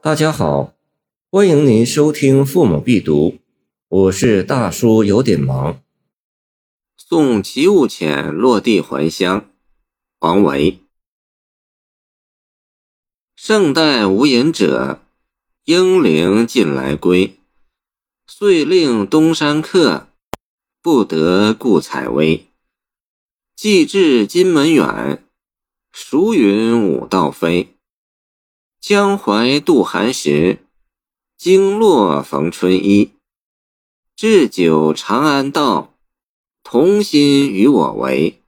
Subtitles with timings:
[0.00, 0.74] 大家好，
[1.28, 3.30] 欢迎您收听《父母必读》，
[3.88, 5.82] 我是大叔，有点忙。
[6.96, 9.50] 送其物浅落地还乡，
[10.20, 10.78] 王维。
[13.34, 15.02] 圣代无隐者，
[15.64, 17.36] 英灵近来归。
[18.28, 20.06] 遂令东山客，
[20.80, 22.46] 不得故采薇。
[23.56, 25.24] 既至金门远，
[25.90, 27.74] 孰云五道飞？
[28.88, 30.60] 江淮渡寒食，
[31.36, 33.12] 经络逢春衣。
[34.16, 35.98] 置酒长安道，
[36.62, 38.40] 同心与我为。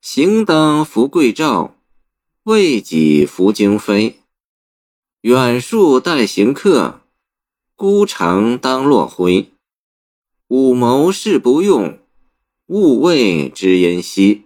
[0.00, 1.72] 行当扶桂棹，
[2.44, 4.20] 为己扶京飞。
[5.22, 7.00] 远树待行客，
[7.74, 9.50] 孤城当落晖。
[10.46, 11.98] 武谋事不用，
[12.66, 14.44] 勿谓知音稀。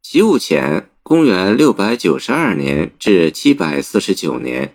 [0.00, 0.85] 齐物浅。
[1.08, 4.74] 公元六百九十二年至七百四十九年，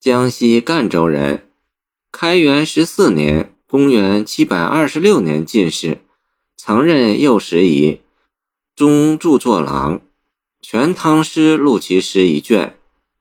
[0.00, 1.46] 江西赣州人。
[2.10, 5.98] 开元十四年（公元七百二十六年）进士，
[6.56, 8.00] 曾任右拾遗、
[8.74, 9.98] 中著作郎，
[10.62, 12.78] 《全唐诗》录其诗一卷，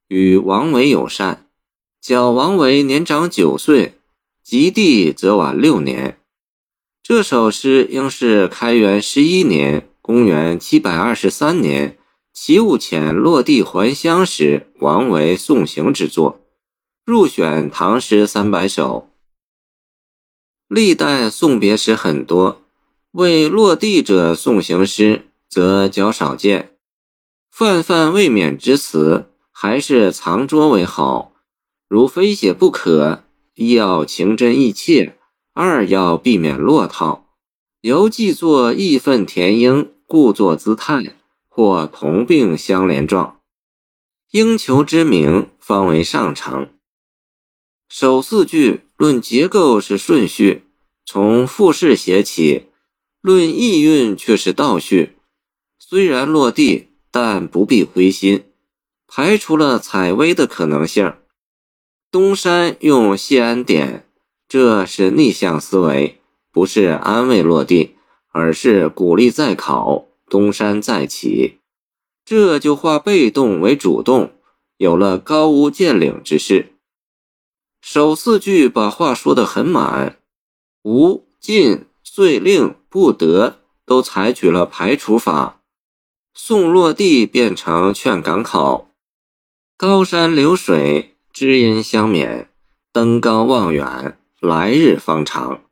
[0.07, 1.45] 与王维友善。
[1.99, 3.95] 较王维年长九岁，
[4.41, 6.17] 及第则晚六年。
[7.03, 11.97] 这首诗应是开元十一年（公元七百二十三年）。
[12.33, 16.39] 齐物浅落地还乡时，王维送行之作，
[17.05, 19.07] 入选《唐诗三百首》。
[20.67, 22.61] 历代送别诗很多，
[23.11, 26.75] 为落地者送行诗则较少见。
[27.51, 31.33] 泛泛未免之词，还是藏拙为好。
[31.87, 33.23] 如非写不可，
[33.55, 35.17] 一要情真意切，
[35.53, 37.25] 二要避免落套，
[37.81, 41.15] 犹既作义愤填膺，故作姿态。
[41.59, 43.41] 或同病相连状，
[44.31, 46.69] 应求之名方为上乘。
[47.89, 50.63] 首四句论结构是顺序，
[51.05, 52.67] 从复式写起；
[53.19, 55.17] 论意蕴却是倒叙。
[55.77, 58.45] 虽然落地，但不必灰心，
[59.05, 61.13] 排除了采薇的可能性。
[62.09, 64.07] 东山用谢安点，
[64.47, 66.21] 这是逆向思维，
[66.53, 67.97] 不是安慰落地，
[68.31, 70.05] 而是鼓励再考。
[70.29, 71.59] 东山再起，
[72.23, 74.31] 这就化被动为主动，
[74.77, 76.73] 有了高屋建瓴之势。
[77.81, 80.19] 首四句把话说得很满，
[80.83, 85.61] 无、尽、遂、令、不得都采取了排除法，
[86.33, 88.89] 送落地变成劝赶考。
[89.77, 92.47] 高山流水，知音相勉，
[92.91, 95.63] 登高望远，来日方长，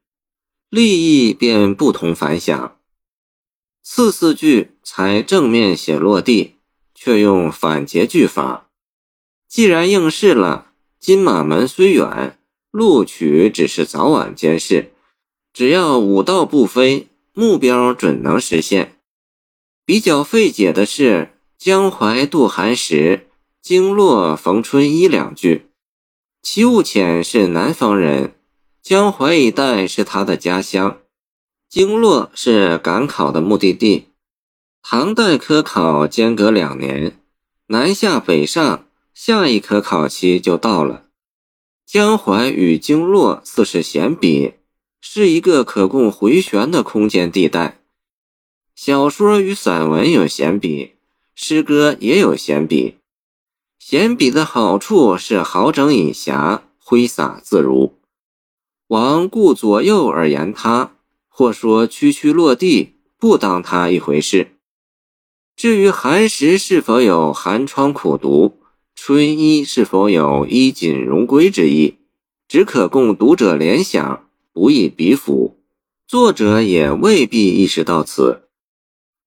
[0.69, 2.76] 立意便不同凡响。
[3.89, 6.55] 次四句才正面写落地，
[6.93, 8.67] 却用反结句法。
[9.47, 12.37] 既然应试了，金马门虽远，
[12.69, 14.91] 录取只是早晚间事。
[15.53, 18.99] 只要武道不飞，目标准能实现。
[19.85, 23.27] 比较费解的是“江淮渡寒食，
[23.61, 25.67] 经络逢春衣”两句。
[26.43, 28.35] 齐物浅是南方人，
[28.83, 30.99] 江淮一带是他的家乡。
[31.69, 34.07] 经络是赶考的目的地，
[34.81, 37.19] 唐代科考间隔两年，
[37.67, 41.07] 南下北上，下一科考期就到了。
[41.85, 44.53] 江淮与经络似是闲笔，
[45.01, 47.81] 是一个可供回旋的空间地带。
[48.73, 50.93] 小说与散文有闲笔，
[51.35, 52.95] 诗歌也有闲笔。
[53.77, 57.97] 闲笔的好处是好整以暇，挥洒自如。
[58.87, 60.93] 王顾左右而言他。
[61.37, 64.57] 或说区区落地，不当他一回事。
[65.55, 68.57] 至于寒食是否有寒窗苦读，
[68.95, 71.97] 春衣是否有衣锦荣归之意，
[72.47, 75.59] 只可供读者联想，不易比辅。
[76.07, 78.47] 作者也未必意识到此。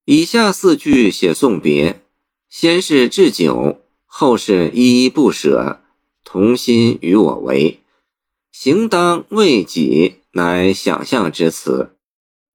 [0.03, 2.01] 以下四句写送别，
[2.49, 5.79] 先是置酒，后是依依不舍，
[6.25, 7.79] 同心与我为，
[8.51, 11.95] 行当为己，乃想象之词。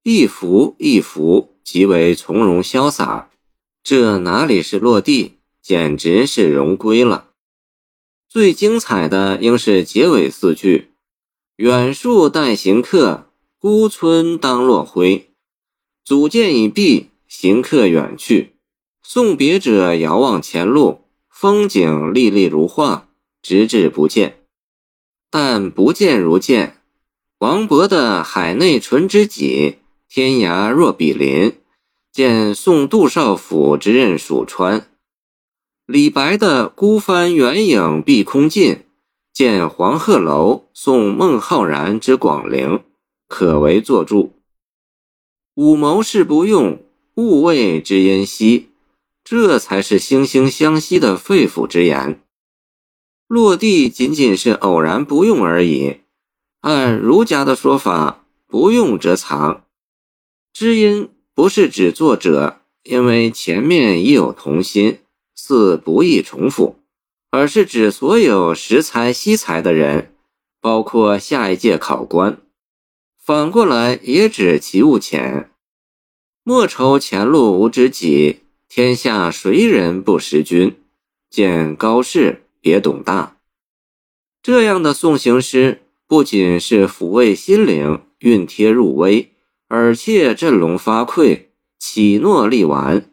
[0.08, 3.28] 一幅一幅极为从容潇洒，
[3.82, 7.30] 这哪里是落地，简直是荣归了。
[8.28, 10.92] 最精彩的应是结尾四句
[11.58, 13.26] ：“远树待行客，
[13.58, 15.30] 孤村当落晖。”
[16.06, 18.52] 组建已毕，行客远去，
[19.02, 23.08] 送别者遥望前路，风景历历如画，
[23.42, 24.44] 直至不见。
[25.32, 26.76] 但不见如见，
[27.38, 29.78] 王勃的“海内存知己”。
[30.16, 31.58] 天涯若比邻，
[32.10, 34.88] 见送杜少府之任蜀川。
[35.84, 38.86] 李白的“孤帆远影碧空尽，
[39.34, 42.82] 见黄鹤楼送孟浩然之广陵”
[43.28, 44.32] 可为作注。
[45.54, 46.82] 五谋事不用，
[47.16, 48.70] 勿谓知音兮，
[49.22, 52.22] 这才是惺惺相惜的肺腑之言。
[53.28, 55.98] 落地仅仅是偶然不用而已。
[56.62, 59.64] 按儒家的说法，不用则藏。
[60.58, 65.00] 知音不是指作者，因为前面已有同心。
[65.34, 66.76] 似不易重复，
[67.30, 70.14] 而是指所有识才惜才的人，
[70.58, 72.38] 包括下一届考官。
[73.22, 75.50] 反过来也指其物浅。
[76.42, 80.74] 莫愁前路无知己，天下谁人不识君？
[81.28, 83.36] 见高士，别董大。
[84.42, 89.35] 这样的送行诗，不仅是抚慰心灵、熨贴入微，
[89.68, 91.46] 而且振聋发聩、
[91.78, 93.10] 启诺力顽。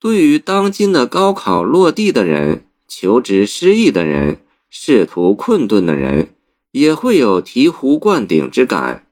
[0.00, 4.40] 对于当今的高考落地的人、求职失意的人、
[4.70, 6.34] 仕途困顿的人，
[6.72, 9.06] 也会有醍醐灌顶之感。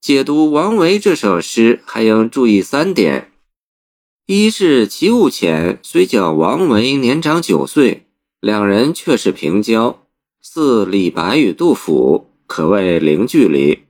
[0.00, 3.32] 解读王维这首诗，还应注意三点：
[4.26, 8.06] 一是齐物浅虽较王维年长九岁，
[8.40, 10.06] 两人却是平交，
[10.40, 13.84] 似李白与杜甫，可谓零距离；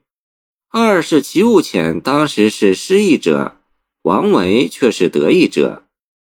[0.75, 3.59] 二是齐物浅当时是失意者。
[4.05, 5.83] 王维却是得意者，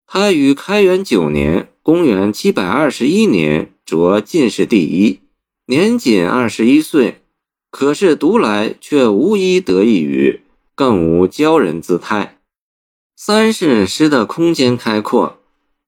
[0.07, 5.19] 他于开元九年（公元721年）着进士第一，
[5.65, 7.21] 年仅二十一岁，
[7.69, 10.41] 可是读来却无一得意语，
[10.74, 12.39] 更无骄人姿态。
[13.18, 15.38] 三是诗的空间开阔，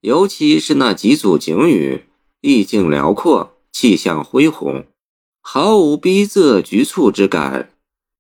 [0.02, 2.04] 尤其是那几组景语，
[2.42, 4.86] 意境辽阔，气象恢宏，
[5.42, 7.71] 毫无逼仄局促之感，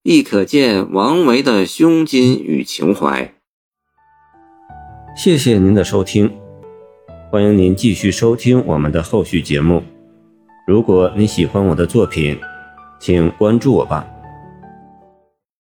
[0.04, 3.36] 亦可见王维的胸襟与情怀。
[5.16, 6.32] 谢谢您的收听，
[7.30, 9.84] 欢迎您继续收听我们的后续节目。
[10.66, 12.40] 如果你喜欢我的作品，
[13.00, 14.08] 请关注我吧。